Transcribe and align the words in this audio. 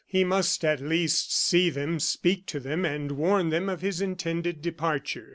He 0.07 0.23
must, 0.23 0.65
at 0.65 0.81
least, 0.81 1.31
see 1.31 1.69
them, 1.69 1.99
speak 1.99 2.47
to 2.47 2.59
them, 2.59 2.85
and 2.85 3.11
warn 3.11 3.49
them 3.49 3.69
of 3.69 3.81
his 3.81 4.01
intended 4.01 4.59
departure. 4.59 5.29